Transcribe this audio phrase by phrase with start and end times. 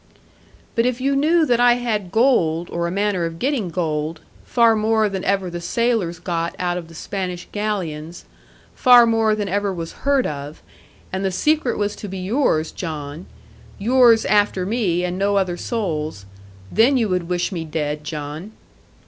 [0.73, 4.75] 'But if you knew that I had gold, or a manner of getting gold, far
[4.75, 8.25] more than ever the sailors got out of the Spanish galleons,
[8.73, 10.63] far more than ever was heard of;
[11.13, 13.27] and the secret was to be yours, John;
[13.77, 16.25] yours after me and no other soul's
[16.71, 18.53] then you would wish me dead, John.'